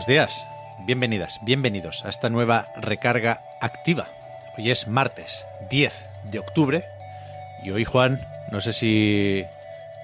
[0.00, 0.46] Buenos días.
[0.86, 4.06] Bienvenidas, bienvenidos a esta nueva recarga activa.
[4.56, 6.86] Hoy es martes 10 de octubre
[7.62, 8.18] y hoy, Juan,
[8.50, 9.44] no sé si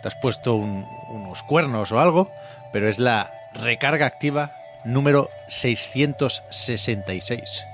[0.03, 2.31] te has puesto un- unos cuernos o algo,
[2.75, 4.53] pero es la recarga activa
[4.85, 7.65] número 666.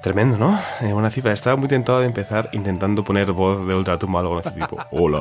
[0.00, 0.58] Tremendo, ¿no?
[0.80, 1.32] Eh, una cifra.
[1.32, 4.78] Estaba muy tentado de empezar intentando poner voz de ultratumba o algo de este tipo.
[4.90, 5.20] Hola,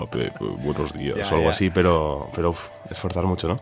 [0.58, 1.18] buenos días.
[1.18, 1.52] Ya, o algo ya.
[1.52, 3.58] así, pero, pero uf, esforzar mucho, ¿no?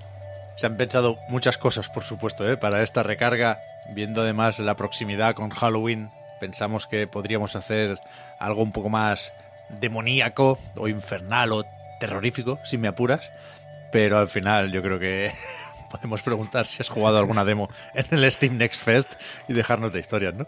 [0.55, 2.57] Se han pensado muchas cosas, por supuesto, ¿eh?
[2.57, 3.59] para esta recarga.
[3.89, 6.09] Viendo además la proximidad con Halloween,
[6.39, 7.99] pensamos que podríamos hacer
[8.39, 9.33] algo un poco más
[9.69, 11.65] demoníaco o infernal o
[11.99, 13.31] terrorífico, si me apuras.
[13.91, 15.31] Pero al final yo creo que
[15.91, 19.13] podemos preguntar si has jugado alguna demo en el Steam Next Fest
[19.47, 20.47] y dejarnos de historias, ¿no?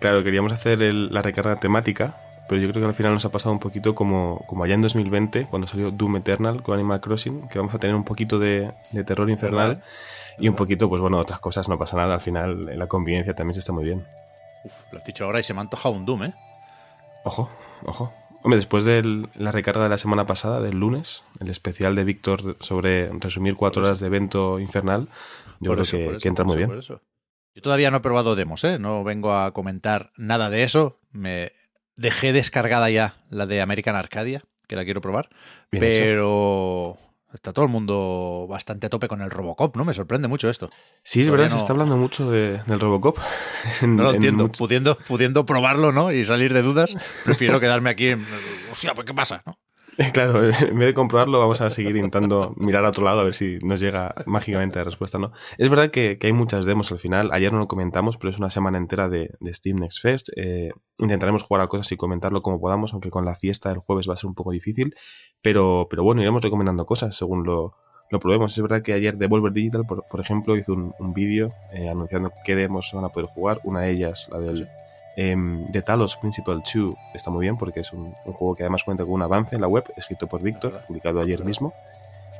[0.00, 2.16] Claro, queríamos hacer el- la recarga temática,
[2.48, 4.82] pero yo creo que al final nos ha pasado un poquito como, como allá en
[4.82, 8.72] 2020, cuando salió Doom Eternal con Animal Crossing, que vamos a tener un poquito de,
[8.90, 9.84] de terror infernal ¿Verdad?
[10.38, 12.14] y un poquito, pues bueno, otras cosas, no pasa nada.
[12.14, 14.06] Al final, en la convivencia también se está muy bien.
[14.64, 16.34] Uf, lo has dicho ahora y se me ha antojado un Doom, ¿eh?
[17.24, 17.50] Ojo,
[17.84, 18.12] ojo.
[18.42, 22.56] Hombre, después de la recarga de la semana pasada, del lunes, el especial de Víctor
[22.60, 25.08] sobre resumir cuatro horas de evento infernal,
[25.60, 27.00] yo Por creo eso, que, por eso, que entra muy eso, bien.
[27.54, 28.78] Yo todavía no he probado demos, ¿eh?
[28.80, 30.98] No vengo a comentar nada de eso.
[31.12, 31.52] Me
[31.96, 35.28] dejé descargada ya la de American Arcadia, que la quiero probar.
[35.70, 36.00] Bien hecho.
[36.02, 36.98] pero
[37.34, 39.84] está todo el mundo bastante a tope con el Robocop, ¿no?
[39.84, 40.70] Me sorprende mucho esto.
[41.02, 43.18] Sí, es Todavía verdad, no- se está hablando mucho de- del Robocop.
[43.82, 44.48] No lo en entiendo.
[44.52, 46.12] Pudiendo, pudiendo probarlo, ¿no?
[46.12, 46.94] Y salir de dudas,
[47.24, 48.26] prefiero quedarme aquí en...
[48.70, 49.42] Hostia, pues ¿qué pasa?
[49.46, 49.58] ¿no?
[50.12, 53.34] Claro, en vez de comprobarlo, vamos a seguir intentando mirar a otro lado a ver
[53.34, 55.32] si nos llega mágicamente la respuesta, ¿no?
[55.58, 57.30] Es verdad que, que hay muchas demos al final.
[57.32, 60.28] Ayer no lo comentamos, pero es una semana entera de, de Steam Next Fest.
[60.36, 64.08] Eh, intentaremos jugar a cosas y comentarlo como podamos, aunque con la fiesta del jueves
[64.08, 64.94] va a ser un poco difícil.
[65.42, 67.74] Pero, pero bueno, iremos recomendando cosas según lo,
[68.10, 68.56] lo probemos.
[68.56, 72.30] Es verdad que ayer Devolver Digital, por, por ejemplo, hizo un, un vídeo eh, anunciando
[72.44, 73.60] qué demos van a poder jugar.
[73.64, 74.68] Una de ellas, la del
[75.16, 78.84] em, The Talos Principal 2, está muy bien porque es un, un juego que además
[78.84, 81.72] cuenta con un avance en la web, escrito por Víctor, publicado ayer mismo.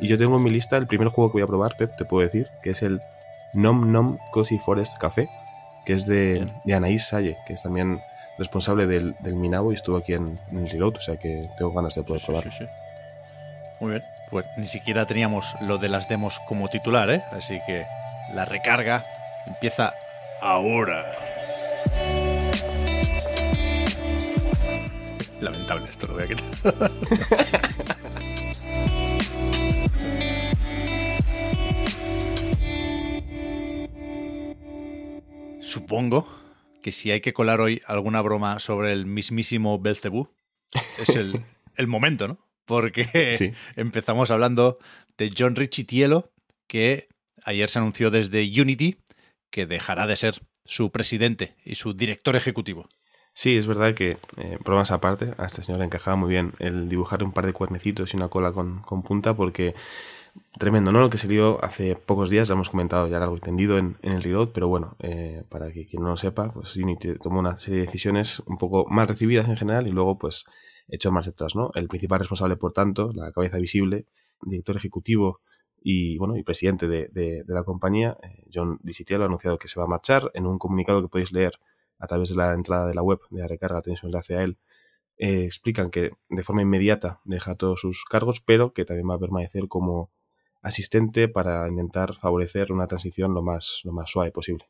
[0.00, 2.04] Y yo tengo en mi lista el primer juego que voy a probar, Pep, te
[2.04, 3.00] puedo decir, que es el
[3.52, 5.28] Nom Nom Cozy Forest Café,
[5.84, 8.00] que es de, de Anaís Salle, que es también
[8.38, 11.72] responsable del, del Minabo y estuvo aquí en, en el Reload, o sea que tengo
[11.72, 12.50] ganas de poder Sí, probarlo.
[12.50, 12.70] sí, sí.
[13.80, 14.02] Muy bien.
[14.30, 17.22] Pues ni siquiera teníamos lo de las demos como titular, ¿eh?
[17.32, 17.84] Así que
[18.32, 19.04] la recarga
[19.46, 19.92] empieza
[20.40, 21.04] ahora.
[25.42, 26.44] Lamentable esto, lo voy a quitar.
[35.60, 36.26] Supongo
[36.82, 40.28] que si hay que colar hoy alguna broma sobre el mismísimo Belcebú,
[40.98, 41.40] es el,
[41.76, 42.38] el momento, ¿no?
[42.64, 43.52] Porque Sí.
[43.76, 44.78] empezamos hablando
[45.18, 46.32] de John Richitielo,
[46.66, 47.08] que
[47.44, 48.98] ayer se anunció desde Unity
[49.50, 52.88] que dejará de ser su presidente y su director ejecutivo.
[53.34, 56.88] Sí, es verdad que, eh, bromas aparte, a este señor le encajaba muy bien el
[56.88, 59.74] dibujar un par de cuernecitos y una cola con, punta, porque
[60.58, 61.00] tremendo, ¿no?
[61.00, 63.96] Lo que se dio hace pocos días, lo hemos comentado ya largo y tendido en,
[64.02, 67.56] el Reload, pero bueno, eh, para que quien no lo sepa, pues Unity tomó una
[67.56, 70.44] serie de decisiones un poco mal recibidas en general y luego, pues,
[70.88, 71.70] echó más detrás, ¿no?
[71.74, 74.06] El principal responsable, por tanto, la cabeza visible,
[74.42, 75.40] director ejecutivo
[75.82, 79.86] y, bueno, y presidente de, la compañía, eh, John Disitielo, ha anunciado que se va
[79.86, 81.58] a marchar en un comunicado que podéis leer
[82.02, 84.42] a través de la entrada de la web de la recarga, tenéis un enlace a
[84.42, 84.58] él,
[85.18, 89.20] eh, explican que de forma inmediata deja todos sus cargos, pero que también va a
[89.20, 90.10] permanecer como
[90.62, 94.68] asistente para intentar favorecer una transición lo más, lo más suave posible.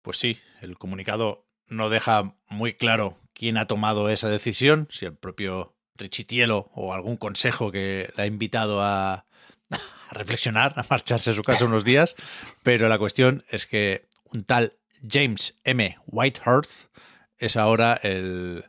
[0.00, 5.14] Pues sí, el comunicado no deja muy claro quién ha tomado esa decisión, si el
[5.14, 9.26] propio Richitielo o algún consejo que le ha invitado a,
[9.70, 12.14] a reflexionar, a marcharse a su casa unos días,
[12.62, 15.96] pero la cuestión es que un tal James M.
[16.06, 16.86] Whitehurst
[17.38, 18.64] es ahora el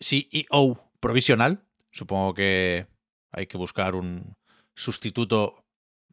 [0.00, 1.64] CEO provisional.
[1.90, 2.86] Supongo que
[3.30, 4.36] hay que buscar un
[4.74, 5.64] sustituto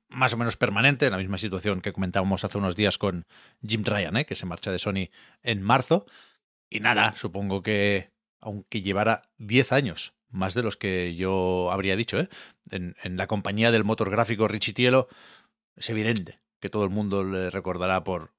[0.07, 3.25] más o menos permanente, en la misma situación que comentábamos hace unos días con
[3.67, 4.25] Jim Ryan, ¿eh?
[4.25, 5.09] que se marcha de Sony
[5.43, 6.05] en marzo.
[6.69, 12.19] Y nada, supongo que aunque llevara 10 años más de los que yo habría dicho.
[12.19, 12.29] ¿eh?
[12.71, 15.07] En, en la compañía del motor gráfico Richitielo
[15.75, 18.34] es evidente que todo el mundo le recordará por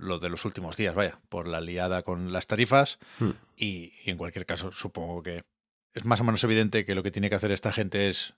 [0.00, 3.30] lo de los últimos días, vaya, por la liada con las tarifas Hmm.
[3.56, 5.42] y, y en cualquier caso supongo que
[5.94, 8.34] es más o menos evidente que lo que tiene que hacer esta gente es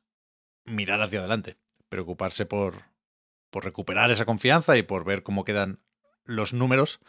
[0.64, 1.56] mirar hacia adelante,
[1.88, 2.82] preocuparse por,
[3.50, 5.80] por recuperar esa confianza y por ver cómo quedan
[6.24, 7.00] los números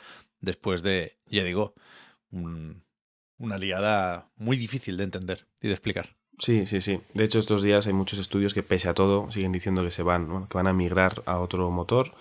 [0.42, 1.74] después de, ya digo,
[2.32, 2.84] un-
[3.38, 6.16] una liada muy difícil de entender y de explicar.
[6.40, 7.00] Sí, sí, sí.
[7.14, 10.02] De hecho, estos días hay muchos estudios que, pese a todo, siguen diciendo que se
[10.04, 12.14] van, bueno, que van a migrar a otro motor,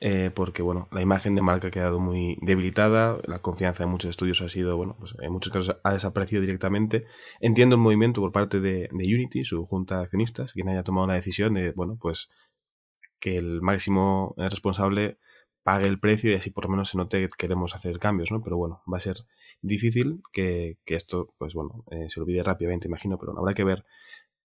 [0.00, 4.10] eh, porque, bueno, la imagen de marca ha quedado muy debilitada, la confianza en muchos
[4.10, 7.06] estudios ha sido, bueno, pues en muchos casos ha desaparecido directamente.
[7.40, 11.14] Entiendo el movimiento por parte de, Unity, su junta de accionistas, quien haya tomado la
[11.14, 12.30] decisión de, bueno, pues
[13.20, 15.18] que el máximo eh, responsable
[15.62, 18.42] pague el precio y así por lo menos se note que queremos hacer cambios, ¿no?
[18.42, 19.26] Pero bueno, va a ser
[19.60, 23.84] difícil que, que esto, pues bueno, eh, se olvide rápidamente, imagino, pero habrá que ver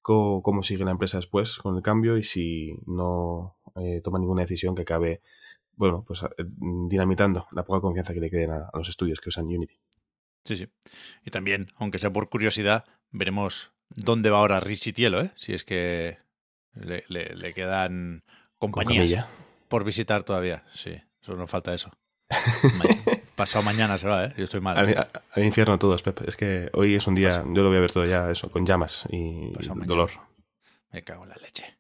[0.02, 4.76] cómo sigue la empresa después con el cambio y si no eh, toma ninguna decisión
[4.76, 5.22] que acabe,
[5.76, 6.28] bueno, pues eh,
[6.58, 9.78] dinamitando la poca confianza que le queden a, a los estudios que usan Unity.
[10.46, 10.68] Sí, sí.
[11.24, 15.32] Y también, aunque sea por curiosidad, veremos dónde va ahora Richie Tielo, ¿eh?
[15.38, 16.18] Si es que
[16.74, 18.24] le, le- le quedan
[18.60, 19.28] compañías
[19.68, 20.64] por visitar todavía.
[20.74, 21.92] Sí, solo nos falta eso.
[23.36, 24.34] Pasado mañana se va, ¿eh?
[24.38, 24.78] Yo estoy mal.
[24.78, 26.22] Al, a- al infierno todos, Pep.
[26.28, 28.66] Es que hoy es un día, yo lo voy a ver todo ya, eso, con
[28.66, 29.88] llamas y Pasado mañana.
[29.88, 30.10] dolor.
[30.92, 31.78] Me cago en la leche.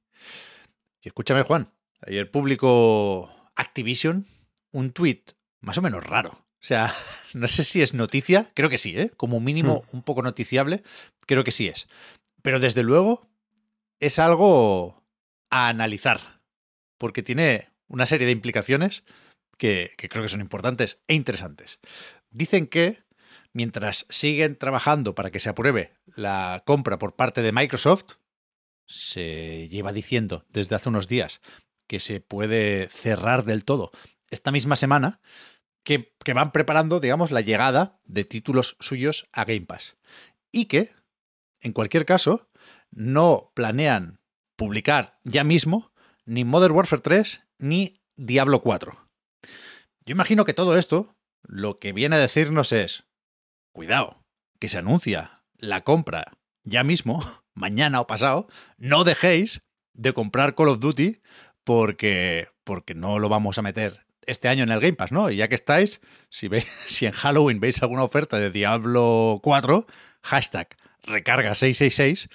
[1.01, 1.71] Y escúchame, Juan.
[2.01, 4.27] Ayer publicó Activision
[4.71, 5.23] un tweet
[5.61, 6.31] más o menos raro.
[6.31, 6.93] O sea,
[7.33, 9.11] no sé si es noticia, creo que sí, ¿eh?
[9.17, 10.83] Como mínimo un poco noticiable,
[11.25, 11.87] creo que sí es.
[12.41, 13.27] Pero desde luego
[13.99, 15.03] es algo
[15.49, 16.41] a analizar,
[16.97, 19.03] porque tiene una serie de implicaciones
[19.57, 21.79] que, que creo que son importantes e interesantes.
[22.29, 23.03] Dicen que
[23.53, 28.15] mientras siguen trabajando para que se apruebe la compra por parte de Microsoft,
[28.87, 31.41] se lleva diciendo desde hace unos días
[31.87, 33.91] que se puede cerrar del todo
[34.29, 35.19] esta misma semana,
[35.83, 39.95] que, que van preparando, digamos, la llegada de títulos suyos a Game Pass.
[40.51, 40.93] Y que,
[41.61, 42.49] en cualquier caso,
[42.91, 44.19] no planean
[44.55, 45.91] publicar ya mismo
[46.25, 48.97] ni Modern Warfare 3 ni Diablo 4.
[50.05, 53.05] Yo imagino que todo esto lo que viene a decirnos es,
[53.73, 54.21] cuidado,
[54.59, 56.33] que se anuncia la compra
[56.63, 57.23] ya mismo,
[57.53, 58.47] mañana o pasado,
[58.77, 59.61] no dejéis
[59.93, 61.21] de comprar Call of Duty
[61.65, 65.29] porque, porque no lo vamos a meter este año en el Game Pass, ¿no?
[65.29, 69.85] Y ya que estáis, si, veis, si en Halloween veis alguna oferta de Diablo 4,
[70.21, 70.69] hashtag
[71.03, 72.29] recarga 666,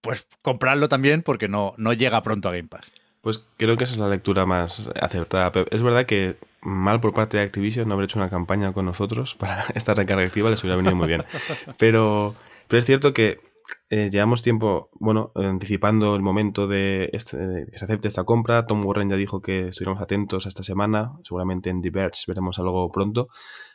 [0.00, 2.92] pues compradlo también porque no, no llega pronto a Game Pass.
[3.22, 5.52] Pues creo que esa es la lectura más acertada.
[5.52, 5.68] Pep.
[5.72, 9.36] Es verdad que mal por parte de Activision no haber hecho una campaña con nosotros
[9.36, 11.24] para esta recarga activa les hubiera venido muy bien.
[11.78, 12.34] Pero,
[12.66, 13.40] pero es cierto que
[13.90, 18.66] eh, llevamos tiempo, bueno, anticipando el momento de, este- que se acepte esta compra.
[18.66, 21.12] Tom Warren ya dijo que estuviéramos atentos a esta semana.
[21.24, 21.90] Seguramente en The
[22.26, 23.28] veremos algo pronto,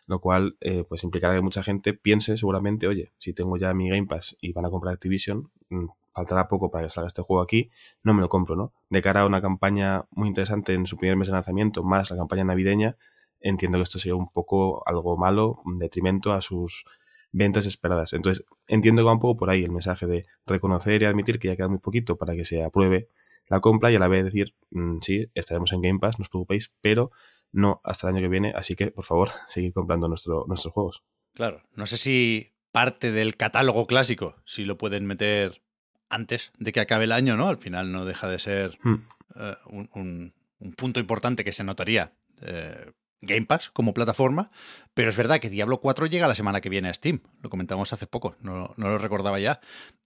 [0.07, 3.89] lo cual eh, pues implicará que mucha gente piense seguramente, oye, si tengo ya mi
[3.89, 7.41] Game Pass y van a comprar Activision, mm, faltará poco para que salga este juego
[7.43, 7.69] aquí,
[8.03, 8.73] no me lo compro, ¿no?
[8.89, 12.17] De cara a una campaña muy interesante en su primer mes de lanzamiento, más la
[12.17, 12.97] campaña navideña,
[13.39, 16.85] entiendo que esto sería un poco algo malo, un detrimento a sus
[17.31, 18.13] ventas esperadas.
[18.13, 21.49] Entonces, entiendo que va un poco por ahí el mensaje de reconocer y admitir que
[21.49, 23.09] ya queda muy poquito para que se apruebe
[23.47, 26.29] la compra y a la vez decir, mm, sí, estaremos en Game Pass, no os
[26.29, 27.11] preocupéis, pero
[27.51, 31.03] no hasta el año que viene, así que, por favor, seguid comprando nuestro, nuestros juegos.
[31.33, 35.61] Claro, no sé si parte del catálogo clásico, si lo pueden meter
[36.09, 37.47] antes de que acabe el año, ¿no?
[37.49, 38.95] Al final no deja de ser Hmm.
[39.35, 44.51] eh, un, un- un punto importante que se notaría eh, Game Pass como plataforma,
[44.93, 47.93] pero es verdad que Diablo 4 llega la semana que viene a Steam, lo comentamos
[47.93, 49.59] hace poco, no, no lo recordaba ya,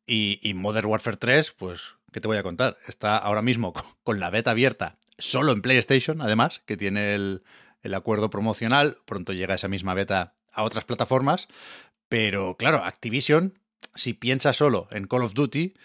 [0.06, 2.77] y, y Modern Warfare 3, pues, ¿qué te voy a contar?
[2.88, 7.44] Está ahora mismo con, la beta abierta solo en PlayStation, además, que tiene el,
[7.84, 11.48] el acuerdo promocional, pronto llega esa misma beta a otras plataformas,
[12.10, 13.60] pero claro, Activision,
[13.96, 15.75] si piensa solo en Call of Duty,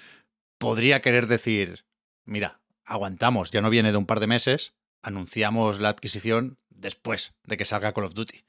[0.58, 1.84] podría querer decir,
[2.24, 7.56] mira, aguantamos, ya no viene de un par de meses, anunciamos la adquisición después de
[7.56, 8.44] que salga Call of Duty.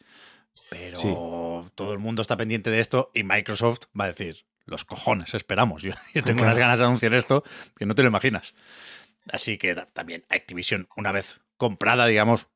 [0.69, 1.13] Pero Sí.
[1.75, 5.81] todo el mundo está pendiente de esto y Microsoft va a decir, los cojones, esperamos.
[5.83, 7.43] Yo, yo tengo unas ganas de anunciar esto
[7.77, 8.53] que no te lo imaginas.
[9.31, 12.47] Así que también Activision, una vez comprada, digamos,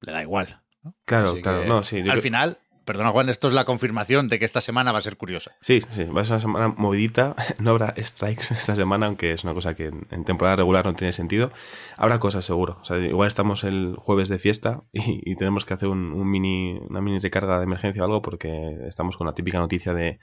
[0.00, 0.62] le da igual.
[0.82, 0.94] ¿no?
[1.04, 2.02] Claro, Así claro, no, sí.
[2.08, 2.58] al final,
[2.90, 5.52] perdona Juan, esto es la confirmación de que esta semana va a ser curiosa.
[5.60, 7.36] Sí, sí, va a ser una semana movidita.
[7.60, 11.12] No habrá strikes esta semana, aunque es una cosa que en, temporada regular no tiene
[11.12, 11.52] sentido.
[11.96, 12.78] Habrá cosas seguro.
[12.80, 17.00] O sea, igual estamos el jueves de fiesta y, tenemos que hacer un, mini, una
[17.00, 20.18] mini recarga de emergencia o algo porque estamos con la típica noticia de,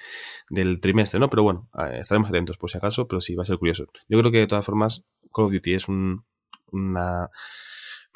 [0.50, 1.30] del trimestre, ¿no?
[1.30, 3.86] Pero bueno, estaremos atentos por si acaso, pero sí, va a ser curioso.
[4.10, 6.26] Yo creo que de todas formas Call of Duty es un,
[6.72, 7.30] una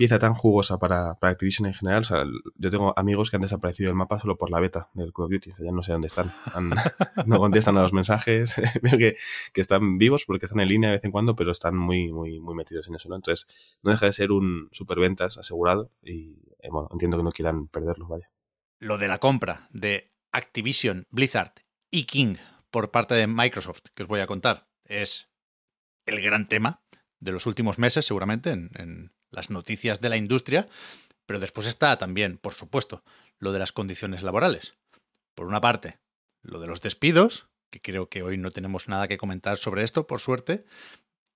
[0.01, 2.01] pieza tan jugosa para, para, Activision en general.
[2.01, 5.13] O sea, yo tengo amigos que han desaparecido del mapa solo por la beta del
[5.13, 5.51] Call of Duty.
[5.51, 6.25] O sea, ya no sé dónde están.
[7.27, 8.55] no contestan a los mensajes.
[8.81, 9.15] Veo que,
[9.53, 12.39] que, están vivos porque están en línea de vez en cuando, pero están muy, muy,
[12.39, 13.09] muy metidos en eso.
[13.09, 13.15] ¿no?
[13.15, 13.45] Entonces,
[13.83, 18.07] no deja de ser un superventas asegurado y eh, bueno, entiendo que no quieran perderlo,
[18.07, 18.31] vaya.
[18.79, 21.53] Lo de la compra de Activision, Blizzard
[21.91, 22.37] y King
[22.71, 25.29] por parte de Microsoft, que os voy a contar, es
[26.07, 26.81] el gran tema
[27.19, 30.67] de los últimos meses, seguramente, en, las noticias de la industria,
[31.25, 33.03] pero después está también, por supuesto,
[33.39, 34.75] lo de las condiciones laborales.
[35.33, 35.97] Por una parte,
[36.41, 40.05] lo de los despidos, que creo que hoy no tenemos nada que comentar sobre esto,
[40.07, 40.65] por suerte,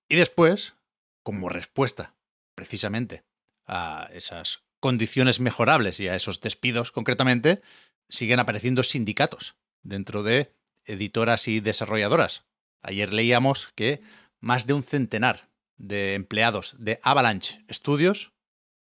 [0.08, 0.74] y después,
[1.22, 2.14] como respuesta
[2.54, 3.24] precisamente
[3.66, 7.62] a esas condiciones mejorables y a esos despidos concretamente,
[8.08, 10.52] siguen apareciendo sindicatos dentro de
[10.84, 12.44] editoras y desarrolladoras.
[12.82, 14.00] Ayer leíamos que
[14.40, 18.32] más de un centenar de empleados de Avalanche Studios,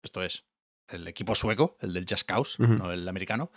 [0.02, 0.44] esto es
[0.88, 3.52] el equipo sueco, el del Just Cause, no el americano,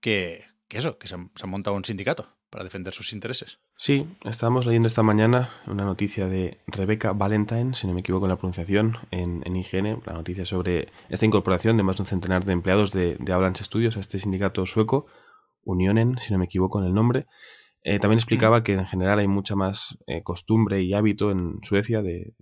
[0.00, 3.58] que, eso, que se han, montado un sindicato para defender sus intereses.
[3.76, 8.30] Sí, estábamos leyendo esta mañana una noticia de Rebecca Valentine, si no me equivoco en
[8.30, 12.44] la pronunciación, en, en IGN, la noticia sobre esta incorporación de más de un centenar
[12.44, 15.06] de empleados de, de Avalanche Studios a este sindicato sueco,
[15.62, 17.26] Unionen, si no me equivoco en el nombre,
[17.86, 22.00] eh, también explicaba que en general hay mucha más eh, costumbre y hábito en Suecia
[22.00, 22.34] de,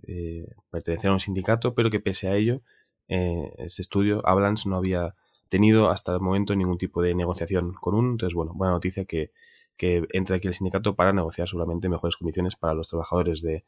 [0.71, 2.61] pertenecer a un sindicato, pero que pese a ello,
[3.09, 5.15] eh, este estudio, Avalanche, no había
[5.49, 8.11] tenido hasta el momento ningún tipo de negociación con un.
[8.11, 9.31] Entonces, bueno, buena noticia que,
[9.75, 13.65] que entre aquí el sindicato para negociar seguramente mejores condiciones para los trabajadores de,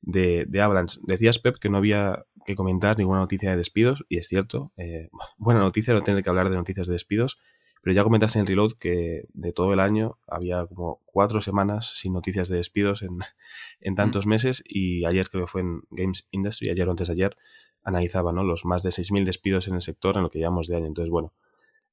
[0.00, 0.98] de, de Avalanche.
[1.02, 4.72] Decías, Pep, que no había que comentar ninguna noticia de despidos, y es cierto.
[5.36, 7.38] buena noticia no tener que hablar de noticias de despidos.
[7.82, 12.12] Pero ya comentaste en Reload que de todo el año había como cuatro semanas sin
[12.12, 13.18] noticias de despidos en,
[13.80, 14.28] en tantos mm.
[14.28, 17.36] meses y ayer creo que fue en Games Industry, ayer o antes de ayer,
[17.82, 18.44] analizaba ¿no?
[18.44, 20.86] los más de 6.000 despidos en el sector en lo que llevamos de año.
[20.86, 21.32] Entonces, bueno,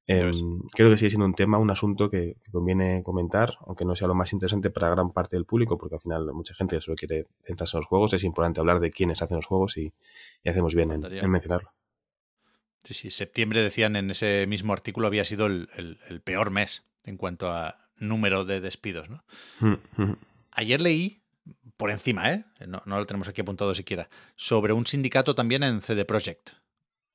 [0.06, 4.08] em, creo que sigue siendo un tema, un asunto que, conviene comentar, aunque no sea
[4.08, 7.26] lo más interesante para gran parte del público, porque al final mucha gente solo quiere
[7.44, 8.12] centrarse en los juegos.
[8.12, 9.92] Es importante hablar de quiénes hacen los juegos y,
[10.44, 11.75] hacemos bien en mencionarlo.
[12.84, 17.50] Sí, sí, septiembre decían en ese mismo artículo había sido el, peor mes en cuanto
[17.50, 19.08] a número de despidos.
[19.10, 19.24] ¿no?
[19.60, 20.16] Mm, mm.
[20.52, 21.20] Ayer leí,
[21.76, 22.44] por encima, ¿eh?
[22.66, 26.50] No, lo tenemos aquí apuntado siquiera, sobre un sindicato también en CD Projekt,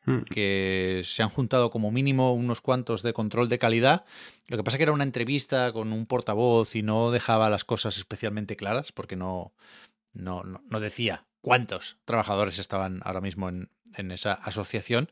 [0.05, 0.21] mm.
[0.23, 4.05] que se han juntado como mínimo unos cuantos de control de calidad.
[4.47, 7.97] Lo que pasa que era una entrevista con un portavoz y no dejaba las cosas
[7.97, 9.53] especialmente claras porque no,
[10.13, 15.11] no, no, decía cuántos trabajadores estaban ahora mismo en, en esa asociación,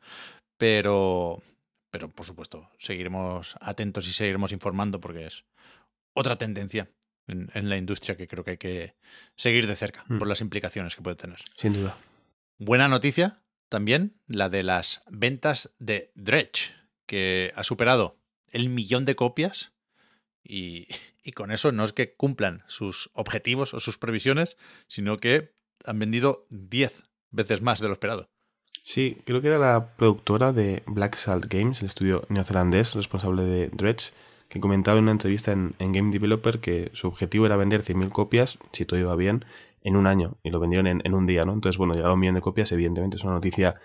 [0.60, 1.42] pero,
[1.89, 5.46] pero por supuesto, seguiremos atentos y seguiremos informando porque es
[6.13, 6.92] otra tendencia
[7.28, 8.96] en, la industria que creo que hay que
[9.36, 10.30] seguir de cerca por mm.
[10.30, 11.39] las implicaciones que puede tener.
[11.56, 11.98] Sin duda.
[12.58, 16.75] Buena noticia también, la de las ventas de Dredge,
[17.06, 19.72] que ha superado el millón de copias
[20.44, 20.89] y,
[21.24, 24.58] y, con eso no es que cumplan sus objetivos o sus previsiones,
[24.89, 25.54] sino que
[25.86, 28.30] han vendido 10 veces más de lo esperado.
[28.83, 33.69] Sí, creo que era la productora de Black Salt Games, el estudio neozelandés responsable de
[33.69, 34.13] Dredge,
[34.50, 38.57] que comentaba en una entrevista en, Game Developer que su objetivo era vender 100.000 copias,
[38.71, 39.45] si todo iba bien,
[39.83, 40.38] en un año.
[40.43, 41.53] Y lo vendieron en, un día, ¿no?
[41.53, 43.75] Entonces, bueno, llegaba un millón de copias, evidentemente es una noticia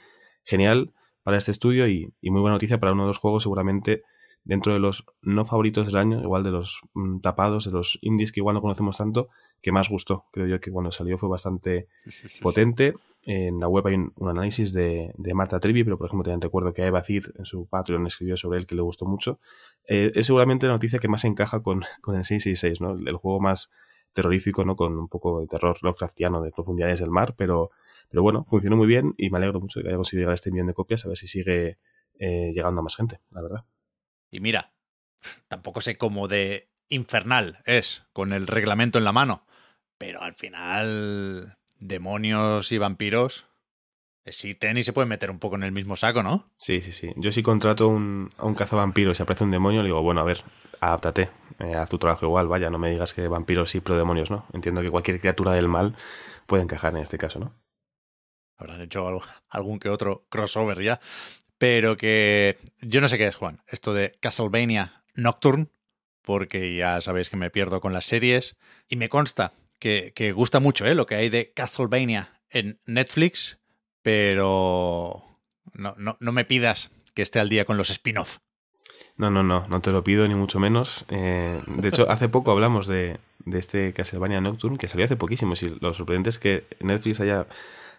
[0.45, 4.03] genial para este estudio y, muy buena noticia para uno de los juegos seguramente
[4.43, 8.33] dentro de los no favoritos del año, igual de los mm, tapados, de los indies
[8.33, 9.29] que igual no conocemos tanto,
[9.61, 10.27] que más gustó.
[10.33, 11.89] Creo yo que cuando salió fue bastante
[12.43, 12.95] potente.
[13.27, 16.85] En la web hay un, análisis de, Marta Trivi, pero por ejemplo también recuerdo que
[16.85, 19.41] Eva Cid en su Patreon escribió sobre él que le gustó mucho.
[19.87, 22.93] Eh, es seguramente la noticia que más encaja con, con el 666, ¿no?
[22.93, 23.71] El, juego más
[24.13, 24.77] terrorífico, ¿no?
[24.77, 27.71] Con un poco de terror Lovecraftiano de profundidades del mar, pero,
[28.09, 30.35] pero bueno, funcionó muy bien y me alegro mucho de que haya conseguido llegar a
[30.37, 31.79] este millón de copias, a ver si sigue
[32.19, 33.65] eh, llegando a más gente, la verdad.
[34.31, 34.75] Y mira,
[35.49, 39.47] tampoco sé cómo de infernal es con el reglamento en la mano,
[39.99, 43.47] pero al final demonios y vampiros
[44.25, 46.51] existen y se pueden meter un poco en el mismo saco, ¿no?
[46.57, 47.13] Sí, sí, sí.
[47.17, 50.21] Yo si contrato un, a un cazavampiro y se aparece un demonio, le digo, bueno,
[50.21, 50.43] a ver,
[50.81, 54.31] adáptate, eh, haz tu trabajo igual, vaya, no me digas que vampiros sí, pero demonios
[54.31, 54.47] no.
[54.53, 55.95] Entiendo que cualquier criatura del mal
[56.47, 57.55] puede encajar en este caso, ¿no?
[58.57, 61.01] Habrán hecho algún que otro crossover ya.
[61.59, 63.63] Pero que yo no sé qué es, Juan.
[63.69, 65.69] Esto de Castlevania Nocturne,
[66.23, 68.57] porque ya sabéis que me pierdo con las series.
[68.89, 70.95] Y me consta que, que gusta mucho ¿eh?
[70.95, 73.59] lo que hay de Castlevania en Netflix,
[74.03, 75.25] pero
[75.73, 78.39] no, no, no me pidas que esté al día con los spin-off.
[79.17, 81.05] No, no, no, no te lo pido ni mucho menos.
[81.09, 85.55] Eh, de hecho, hace poco hablamos de, de, este Castlevania Nocturne, que salió hace poquísimo.
[85.61, 87.47] Y lo sorprendente es que Netflix haya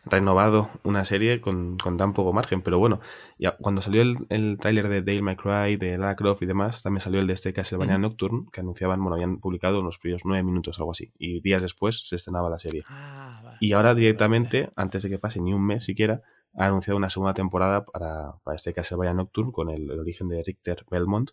[0.05, 2.61] renovado una serie con, con tan poco margen.
[2.61, 2.99] Pero bueno,
[3.37, 7.01] ya cuando salió el, el tráiler de Dale Cry, de Lara Croft y demás, también
[7.01, 10.79] salió el de este Castlevania Nocturne, que anunciaban, bueno, habían publicado unos primeros nueve minutos,
[10.79, 11.11] algo así.
[11.17, 12.83] Y días después se estrenaba la serie.
[12.87, 13.57] Ah, vale.
[13.59, 16.21] Y ahora directamente, antes de que pase ni un mes siquiera,
[16.57, 20.41] ha anunciado una segunda temporada para, para este Castlevania Nocturne con el, el, origen de
[20.41, 21.31] Richter Belmont.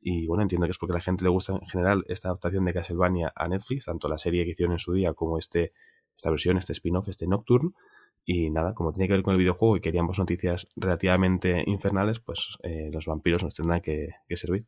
[0.00, 2.64] Y bueno, entiendo que es porque a la gente le gusta en general esta adaptación
[2.64, 5.72] de Castlevania a Netflix, tanto la serie que hicieron en su día como este,
[6.16, 7.72] esta versión, este spin-off, este Nocturne.
[8.24, 12.58] Y nada, como tiene que ver con el videojuego y queríamos noticias relativamente infernales, pues
[12.62, 14.66] eh, los vampiros nos tendrán que, que, servir.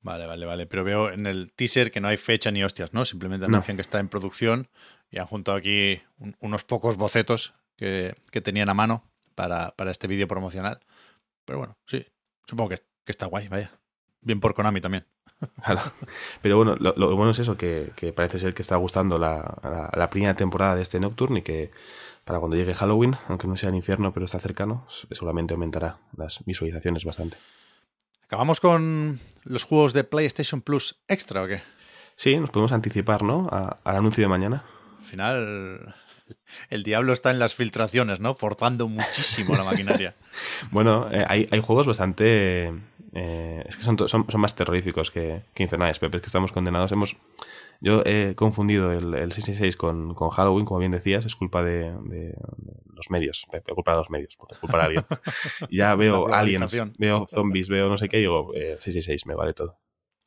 [0.00, 0.66] Vale, vale, vale.
[0.66, 3.04] Pero veo en el teaser que no hay fecha ni hostias, ¿no?
[3.04, 3.78] Simplemente anuncian no.
[3.78, 4.68] que está en producción
[5.10, 9.90] y han juntado aquí un, unos pocos bocetos que, que tenían a mano para, para
[9.90, 10.80] este vídeo promocional.
[11.44, 12.04] Pero bueno, sí,
[12.46, 13.78] supongo que, que, está guay, vaya.
[14.20, 15.06] Bien por Konami también.
[16.42, 19.58] Pero bueno, lo, lo, bueno es eso, que, que, parece ser que está gustando la,
[19.62, 21.70] la, la, primera temporada de este Nocturne y que
[22.26, 26.44] para cuando llegue Halloween, aunque no sea en infierno, pero está cercano, seguramente aumentará las
[26.44, 27.36] visualizaciones bastante.
[28.24, 31.62] ¿Acabamos con los juegos de PlayStation Plus Extra o qué?
[32.16, 33.48] Sí, nos podemos anticipar, ¿no?
[33.52, 34.64] A, al anuncio de mañana.
[34.98, 35.94] Al final,
[36.68, 38.34] el diablo está en las filtraciones, ¿no?
[38.34, 40.16] Forzando muchísimo la maquinaria.
[40.72, 42.74] bueno, eh, hay, hay, juegos bastante...
[43.12, 46.50] Eh, es que son, son, son, más terroríficos que, que infernales, Pepe, es que estamos
[46.50, 46.90] condenados.
[46.90, 47.16] Hemos,
[47.80, 51.94] yo he confundido el, el 666 con, con, Halloween, como bien decías, es culpa de,
[52.94, 55.04] los medios, Pepe, culpa de los medios, por culpa de alguien.
[55.70, 59.52] ya veo aliens, veo zombies, veo no sé qué, y digo, eh, 666, me vale
[59.52, 59.78] todo.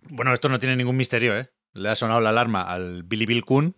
[0.02, 1.50] Bueno, esto no tiene ningún misterio, ¿eh?
[1.74, 3.76] Le ha sonado la alarma al Billy Bill Kun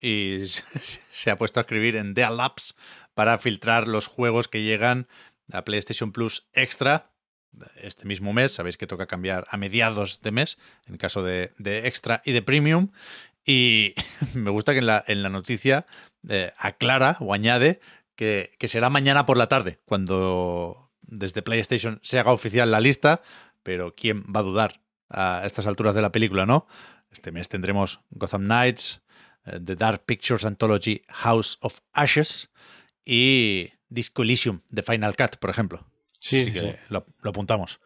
[0.00, 2.76] y se ha puesto a escribir en Deal Labs
[3.14, 5.08] para filtrar los juegos que llegan
[5.52, 7.12] a PlayStation Plus Extra
[7.76, 8.52] este mismo mes.
[8.52, 12.42] Sabéis que toca cambiar a mediados de mes, en caso de, de Extra y de
[12.42, 12.90] Premium.
[13.44, 13.94] Y
[14.34, 15.86] me gusta que en la, en la noticia
[16.28, 17.80] eh, aclara o añade
[18.16, 23.22] que, que, será mañana por la tarde, cuando desde PlayStation se haga oficial la lista.
[23.62, 26.66] Pero ¿quién va a dudar a estas alturas de la película, no?
[27.10, 29.02] Este mes tendremos Gotham Knights,
[29.46, 32.50] uh, The Dark Pictures Anthology House of Ashes
[33.04, 35.86] y Disco Elysium de Final Cut, por ejemplo.
[36.18, 36.72] Sí, Así que sí.
[36.88, 37.80] Lo, lo, apuntamos.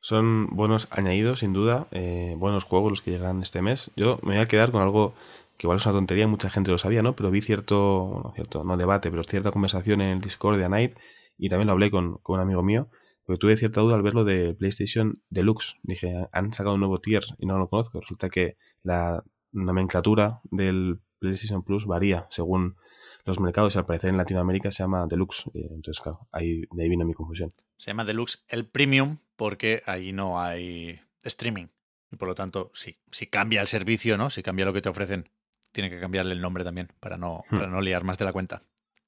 [0.00, 1.86] Son buenos añadidos, sin duda.
[1.92, 3.90] Eh, buenos juegos los que llegan este mes.
[3.96, 5.14] Yo me voy a quedar con algo
[5.56, 7.14] que igual es una tontería, mucha gente lo sabía, ¿no?
[7.14, 10.68] Pero vi cierto, bueno, cierto, no debate, pero cierta conversación en el Discord de A
[10.68, 10.96] Night
[11.38, 12.88] y también lo hablé con, con, un amigo mío,
[13.24, 15.76] porque tuve cierta duda al verlo de PlayStation Deluxe.
[15.82, 18.00] Dije, han sacado un nuevo tier y no lo conozco.
[18.00, 22.76] Resulta que la nomenclatura del PlayStation Plus varía según
[23.24, 25.44] los mercados y al parecer en Latinoamérica se llama Deluxe.
[25.54, 27.54] Entonces, claro, ahí, de ahí vino mi confusión.
[27.78, 31.66] Se llama Deluxe el Premium porque ahí no hay streaming.
[32.10, 34.30] Y por lo tanto, si, si cambia el servicio, ¿no?
[34.30, 35.30] Si cambia lo que te ofrecen,
[35.72, 37.56] tiene que cambiarle el nombre también para no, hmm.
[37.56, 38.62] para no liar más de la cuenta.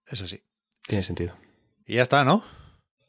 [0.07, 0.43] Eso sí.
[0.87, 1.35] Tiene sentido.
[1.87, 2.45] Y ya está, ¿no?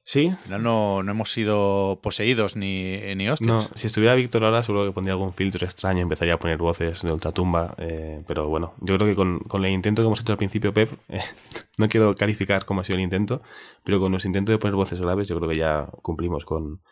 [0.07, 0.27] Sí.
[0.27, 3.47] Al final no, no hemos sido poseídos ni, ni hostias.
[3.47, 7.01] No, si estuviera Víctor ahora seguro que pondría algún filtro extraño, empezaría a poner voces
[7.01, 10.31] de ultratumba, eh, pero bueno, yo creo que con, con, el intento que hemos hecho
[10.31, 11.21] al principio, Pep, eh,
[11.77, 13.41] no quiero calificar cómo ha sido el intento,
[13.83, 16.83] pero con nuestro intento de poner voces graves yo creo que ya cumplimos con,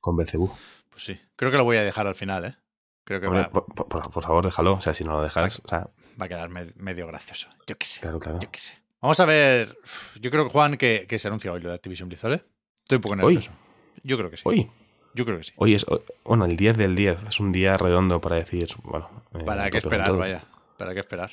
[0.00, 0.50] con Belcebú.
[0.88, 2.56] Pues sí, creo que lo voy a dejar al final, ¿eh?
[3.04, 5.60] Creo que Hombre, va, por, por, por, favor, déjalo, o sea, si no lo dejas...
[5.60, 7.48] Va, o sea, va a quedar me, medio gracioso.
[7.66, 8.00] Yo qué sé.
[8.00, 8.38] Claro, claro.
[8.40, 8.78] Yo qué sé.
[9.00, 9.76] Vamos a ver.
[10.20, 12.44] Yo creo que Juan, que, que se anuncia hoy lo de Activision Blizzard, ¿eh?
[12.82, 13.50] Estoy un poco nervioso.
[13.50, 13.56] ¿Hoy?
[14.04, 14.42] Yo creo que sí.
[14.44, 14.70] ¿Hoy?
[15.14, 15.52] Yo creo que sí.
[15.56, 15.86] Hoy es,
[16.24, 17.22] bueno, el 10 del 10.
[17.28, 19.08] Es un día redondo para decir, bueno.
[19.34, 20.44] Eh, ¿Para qué esperar, vaya?
[20.78, 21.32] ¿Para qué esperar?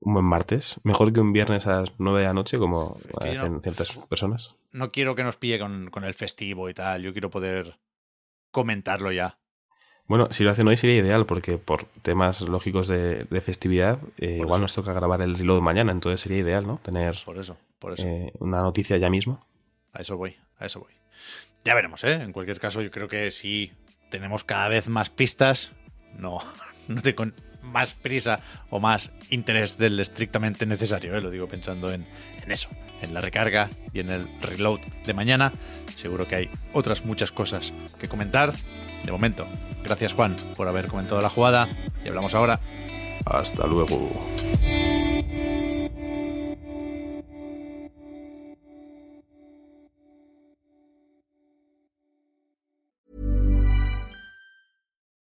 [0.00, 0.80] Un buen martes.
[0.82, 4.56] Mejor que un viernes a las 9 de la noche, como hacen no, ciertas personas.
[4.72, 7.02] No quiero que nos pille con, con, el festivo y tal.
[7.02, 7.78] Yo quiero poder
[8.50, 9.38] comentarlo ya.
[10.08, 14.38] Bueno, si lo hacen hoy sería ideal, porque por temas lógicos de, de festividad, eh,
[14.40, 16.80] igual nos toca grabar el reload mañana, entonces sería ideal, ¿no?
[16.82, 18.06] Tener por eso, por eso.
[18.06, 19.46] Eh, una noticia ya mismo.
[19.92, 20.92] A eso voy, a eso voy.
[21.64, 22.14] Ya veremos, ¿eh?
[22.14, 23.72] En cualquier caso, yo creo que si
[24.10, 25.72] tenemos cada vez más pistas,
[26.18, 26.38] no,
[26.88, 31.20] no te con más prisa o más interés del estrictamente necesario, ¿eh?
[31.20, 32.06] Lo digo pensando en,
[32.42, 32.68] en eso,
[33.00, 35.52] en la recarga y en el reload de mañana.
[35.96, 38.52] Seguro que hay otras muchas cosas que comentar.
[39.04, 39.48] De momento,
[39.84, 41.68] gracias Juan por haber comentado la jugada
[42.04, 42.60] y hablamos ahora.
[43.24, 44.10] Hasta luego.